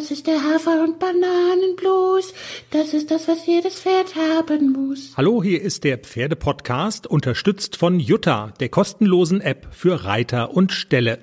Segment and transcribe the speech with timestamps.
[0.00, 2.32] Das ist der Hafer- und Bananenblues.
[2.70, 5.12] Das ist das, was jedes Pferd haben muss.
[5.14, 11.18] Hallo, hier ist der Pferdepodcast, unterstützt von Jutta, der kostenlosen App für Reiter und Ställe.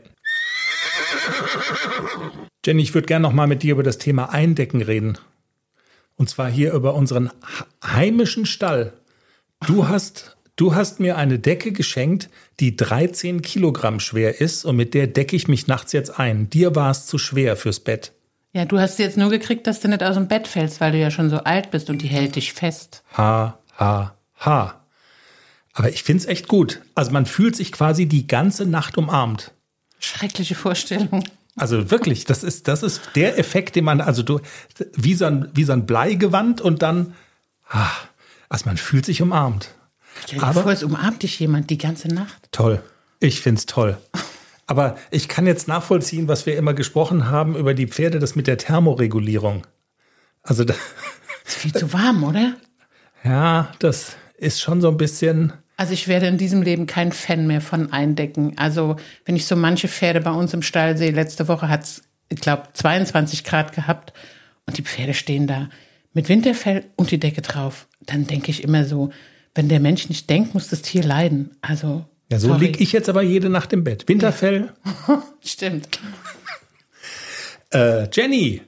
[2.64, 5.18] Jenny, ich würde gerne noch mal mit dir über das Thema Eindecken reden.
[6.16, 7.32] Und zwar hier über unseren
[7.84, 8.94] heimischen Stall.
[9.66, 14.94] Du hast, du hast mir eine Decke geschenkt, die 13 Kilogramm schwer ist und mit
[14.94, 16.52] der decke ich mich nachts jetzt ein.
[16.52, 18.14] Dir war es zu schwer fürs Bett.
[18.58, 20.92] Ja, du hast sie jetzt nur gekriegt, dass du nicht aus dem Bett fällst, weil
[20.92, 23.04] du ja schon so alt bist und die hält dich fest.
[23.16, 24.82] Ha, ha, ha.
[25.74, 26.82] Aber ich find's echt gut.
[26.96, 29.52] Also man fühlt sich quasi die ganze Nacht umarmt.
[30.00, 31.24] Schreckliche Vorstellung.
[31.56, 34.40] Also wirklich, das ist, das ist der Effekt, den man, also du,
[34.96, 37.14] wie so ein, wie so ein Bleigewand und dann,
[37.70, 37.92] ah,
[38.50, 39.70] also man fühlt sich umarmt.
[40.24, 42.50] Stell dir Aber, vor, es umarmt dich jemand die ganze Nacht.
[42.52, 42.82] Toll.
[43.20, 44.00] Ich find's toll.
[44.68, 48.48] Aber ich kann jetzt nachvollziehen, was wir immer gesprochen haben über die Pferde, das mit
[48.48, 49.66] der Thermoregulierung.
[50.44, 50.76] Also da,
[51.46, 52.54] ist viel zu warm, oder?
[53.24, 55.54] Ja, das ist schon so ein bisschen.
[55.78, 58.58] Also ich werde in diesem Leben kein Fan mehr von Eindecken.
[58.58, 62.04] Also wenn ich so manche Pferde bei uns im Stall sehe, letzte Woche hat es,
[62.30, 64.14] ich glaube, 22 Grad gehabt
[64.66, 65.70] und die Pferde stehen da
[66.14, 67.88] mit Winterfell und die Decke drauf.
[68.02, 69.12] Dann denke ich immer so,
[69.56, 71.52] wenn der Mensch nicht denkt, muss das Tier leiden.
[71.62, 74.08] Also ja, so liege ich jetzt aber jede Nacht im Bett.
[74.08, 74.74] Winterfell.
[75.08, 75.24] Ja.
[75.44, 76.00] Stimmt.
[77.72, 78.62] Äh, Jenny,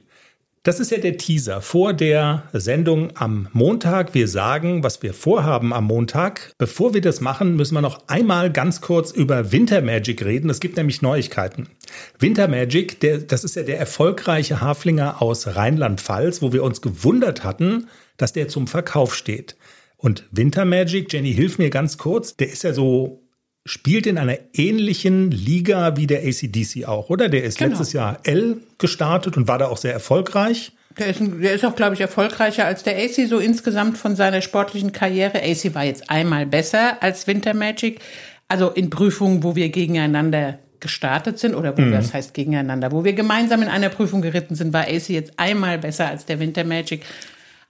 [0.62, 4.12] das ist ja der Teaser vor der Sendung am Montag.
[4.12, 6.52] Wir sagen, was wir vorhaben am Montag.
[6.58, 10.50] Bevor wir das machen, müssen wir noch einmal ganz kurz über Winter Magic reden.
[10.50, 11.70] Es gibt nämlich Neuigkeiten.
[12.18, 17.42] Winter Magic, der, das ist ja der erfolgreiche Haflinger aus Rheinland-Pfalz, wo wir uns gewundert
[17.42, 17.88] hatten,
[18.18, 19.56] dass der zum Verkauf steht.
[19.96, 23.19] Und Winter Magic, Jenny, hilf mir ganz kurz, der ist ja so
[23.66, 27.28] spielt in einer ähnlichen Liga wie der ACDC auch, oder?
[27.28, 27.70] Der ist genau.
[27.70, 30.72] letztes Jahr L gestartet und war da auch sehr erfolgreich.
[30.98, 34.42] Der ist, der ist auch, glaube ich, erfolgreicher als der AC so insgesamt von seiner
[34.42, 35.42] sportlichen Karriere.
[35.42, 38.00] AC war jetzt einmal besser als Winter Magic.
[38.48, 41.92] Also in Prüfungen, wo wir gegeneinander gestartet sind oder wo mhm.
[41.92, 45.78] das heißt gegeneinander, wo wir gemeinsam in einer Prüfung geritten sind, war AC jetzt einmal
[45.78, 47.02] besser als der Winter Magic.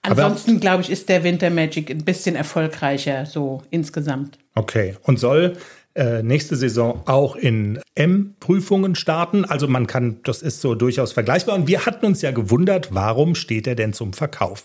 [0.02, 4.38] Ansonsten, glaube ich, ist der Winter Magic ein bisschen erfolgreicher so insgesamt.
[4.54, 4.96] Okay.
[5.02, 5.56] Und soll
[6.00, 9.44] äh, nächste Saison auch in M-Prüfungen starten.
[9.44, 11.54] Also man kann, das ist so durchaus vergleichbar.
[11.54, 14.64] Und wir hatten uns ja gewundert, warum steht er denn zum Verkauf?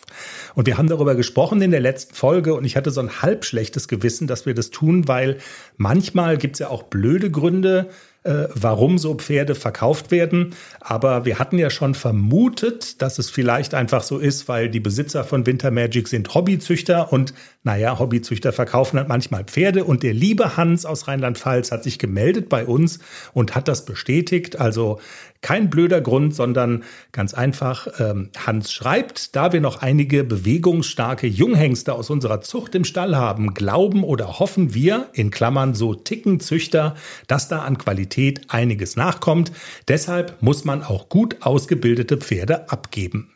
[0.53, 3.43] Und wir haben darüber gesprochen in der letzten Folge und ich hatte so ein halb
[3.43, 5.37] schlechtes Gewissen, dass wir das tun, weil
[5.75, 7.89] manchmal gibt es ja auch blöde Gründe,
[8.25, 10.55] äh, warum so Pferde verkauft werden.
[10.79, 15.23] Aber wir hatten ja schon vermutet, dass es vielleicht einfach so ist, weil die Besitzer
[15.23, 17.33] von Winter Magic sind Hobbyzüchter und
[17.63, 19.83] naja, Hobbyzüchter verkaufen halt manchmal Pferde.
[19.83, 22.99] Und der liebe Hans aus Rheinland-Pfalz hat sich gemeldet bei uns
[23.33, 24.59] und hat das bestätigt.
[24.59, 24.99] Also
[25.45, 31.93] kein blöder Grund, sondern ganz einfach, ähm, Hans schreibt, da wir noch einige bewegungsstarke Junghengste
[31.93, 36.95] aus unserer Zucht im Stall haben, glauben oder hoffen wir, in Klammern so Tickenzüchter,
[37.27, 39.51] dass da an Qualität einiges nachkommt.
[39.87, 43.31] Deshalb muss man auch gut ausgebildete Pferde abgeben.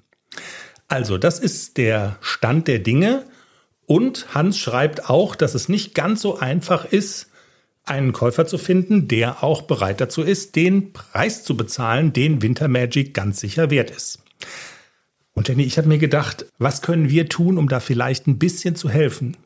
[0.88, 3.26] Also, das ist der Stand der Dinge.
[3.86, 7.29] Und Hans schreibt auch, dass es nicht ganz so einfach ist,
[7.90, 12.68] einen Käufer zu finden, der auch bereit dazu ist, den Preis zu bezahlen, den Winter
[12.68, 14.20] Magic ganz sicher wert ist.
[15.34, 18.76] Und Jenny, ich habe mir gedacht, was können wir tun, um da vielleicht ein bisschen
[18.76, 19.38] zu helfen?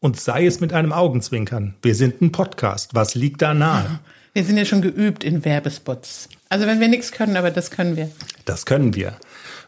[0.00, 1.74] Und sei es mit einem Augenzwinkern.
[1.82, 2.94] Wir sind ein Podcast.
[2.94, 4.00] Was liegt da nahe?
[4.34, 6.28] Wir sind ja schon geübt in Werbespots.
[6.48, 8.08] Also wenn wir nichts können, aber das können wir.
[8.44, 9.16] Das können wir.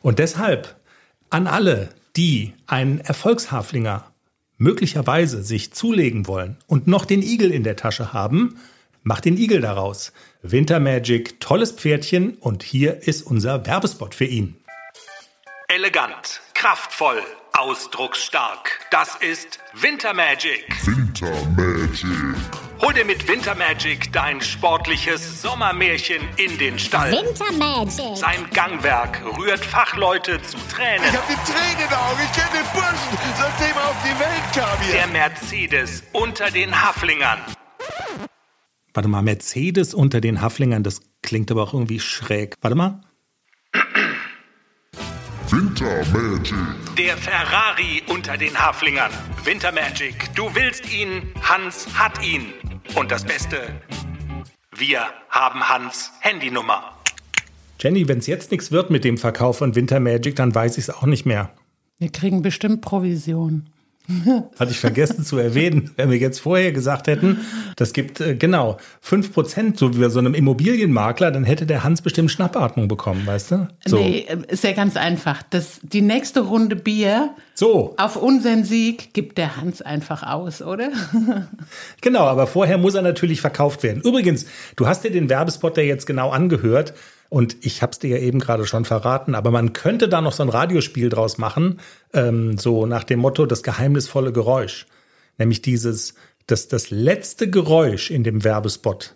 [0.00, 0.76] Und deshalb
[1.28, 4.09] an alle, die einen Erfolgshaflinger
[4.60, 8.60] möglicherweise sich zulegen wollen und noch den Igel in der Tasche haben,
[9.03, 10.12] macht den Igel daraus.
[10.43, 14.56] Winter Magic, tolles Pferdchen und hier ist unser Werbespot für ihn.
[15.69, 17.22] Elegant, kraftvoll,
[17.53, 18.81] ausdrucksstark.
[18.91, 20.66] Das ist Winter Magic.
[22.83, 27.13] Hol dir mit Winter Magic dein sportliches Sommermärchen in den Stall.
[27.13, 28.17] Winter Magic.
[28.17, 31.05] Sein Gangwerk rührt Fachleute zu Tränen.
[31.06, 32.21] Ich hab die Tränen in den Augen.
[32.25, 34.94] Ich kenne den Burschen, seitdem er auf die Welt kam hier.
[34.94, 37.38] Der Mercedes unter den Haflingern.
[38.94, 42.56] Warte mal, Mercedes unter den Haflingern, das klingt aber auch irgendwie schräg.
[42.62, 43.03] Warte mal.
[45.50, 46.55] Winter Magic.
[46.97, 49.11] Der Ferrari unter den Haflingern.
[49.44, 50.35] Winter Magic.
[50.35, 52.55] Du willst ihn, Hans hat ihn.
[52.94, 53.56] Und das Beste,
[54.76, 56.96] wir haben Hans Handynummer.
[57.78, 60.84] Jenny, wenn es jetzt nichts wird mit dem Verkauf von Winter Magic, dann weiß ich
[60.84, 61.50] es auch nicht mehr.
[61.98, 63.70] Wir kriegen bestimmt Provision.
[64.58, 65.91] Hatte ich vergessen zu erwähnen.
[65.97, 67.41] Wenn wir jetzt vorher gesagt hätten,
[67.76, 71.85] das gibt äh, genau fünf Prozent, so wie bei so einem Immobilienmakler, dann hätte der
[71.85, 73.69] Hans bestimmt Schnappatmung bekommen, weißt du?
[73.87, 73.99] So.
[73.99, 75.43] Nee, äh, ist ja ganz einfach.
[75.50, 80.91] Das, die nächste Runde Bier So, auf unseren Sieg gibt der Hans einfach aus, oder?
[82.00, 84.02] genau, aber vorher muss er natürlich verkauft werden.
[84.02, 86.94] Übrigens, du hast dir den Werbespot ja jetzt genau angehört
[87.31, 90.32] und ich habe es dir ja eben gerade schon verraten, aber man könnte da noch
[90.32, 91.81] so ein Radiospiel draus machen,
[92.12, 94.87] ähm, so nach dem Motto das geheimnisvolle Geräusch.
[95.38, 96.15] Nämlich dieses,
[96.47, 99.15] das, das letzte Geräusch in dem Werbespot.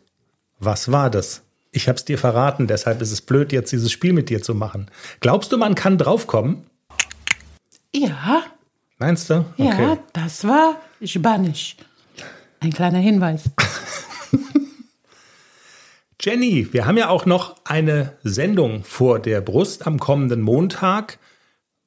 [0.60, 1.42] Was war das?
[1.72, 4.54] Ich habe es dir verraten, deshalb ist es blöd, jetzt dieses Spiel mit dir zu
[4.54, 4.90] machen.
[5.20, 6.64] Glaubst du, man kann draufkommen?
[7.94, 8.44] Ja,
[8.98, 9.44] Meinst du?
[9.56, 11.76] ja, das war Spanisch.
[12.60, 13.42] Ein kleiner Hinweis.
[16.24, 21.18] Jenny, wir haben ja auch noch eine Sendung vor der Brust am kommenden Montag.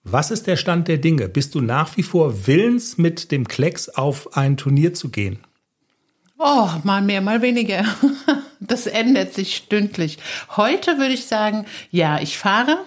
[0.04, 1.28] Was ist der Stand der Dinge?
[1.28, 5.40] Bist du nach wie vor willens, mit dem Klecks auf ein Turnier zu gehen?
[6.38, 7.84] Oh, mal mehr, mal weniger.
[8.60, 10.18] Das ändert sich stündlich.
[10.58, 12.80] Heute würde ich sagen, ja, ich fahre.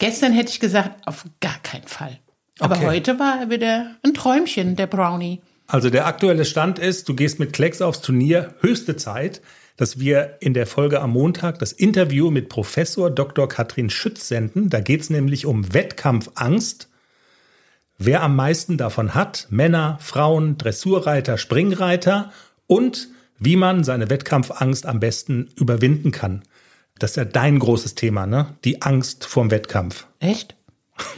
[0.00, 2.18] Gestern hätte ich gesagt, auf gar keinen Fall.
[2.58, 2.86] Aber Okay.
[2.86, 5.40] heute war wieder ein Träumchen, der Brownie.
[5.68, 8.54] Also der aktuelle Stand ist, du gehst mit Klecks aufs Turnier.
[8.60, 9.40] Höchste Zeit,
[9.78, 13.48] dass wir in der Folge am Montag das Interview mit Professor Dr.
[13.48, 14.68] Katrin Schütz senden.
[14.68, 16.88] Da geht es nämlich um Wettkampfangst.
[17.96, 22.32] Wer am meisten davon hat, Männer, Frauen, Dressurreiter, Springreiter
[22.66, 23.08] und
[23.38, 26.42] wie man seine Wettkampfangst am besten überwinden kann.
[26.98, 28.56] Das ist ja dein großes Thema, ne?
[28.64, 30.08] Die Angst vorm Wettkampf.
[30.18, 30.56] Echt?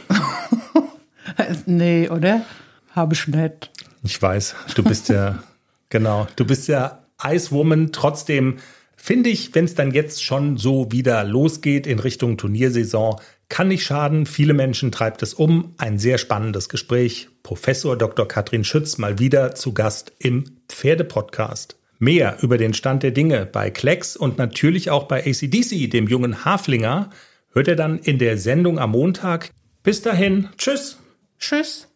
[1.65, 2.45] nee, oder?
[2.91, 3.71] Habe ich nicht.
[4.03, 5.41] Ich weiß, du bist ja,
[5.89, 7.91] genau, du bist ja Icewoman.
[7.91, 8.57] Trotzdem
[8.95, 13.19] finde ich, wenn es dann jetzt schon so wieder losgeht in Richtung Turniersaison,
[13.49, 14.25] kann nicht schaden.
[14.25, 15.73] Viele Menschen treibt es um.
[15.77, 17.29] Ein sehr spannendes Gespräch.
[17.43, 18.27] Professor Dr.
[18.27, 21.77] Katrin Schütz mal wieder zu Gast im Pferdepodcast.
[21.99, 26.45] Mehr über den Stand der Dinge bei Klecks und natürlich auch bei ACDC, dem jungen
[26.45, 27.09] Haflinger,
[27.51, 29.51] hört ihr dann in der Sendung am Montag.
[29.83, 30.97] Bis dahin, tschüss.
[31.37, 31.90] Tschüss.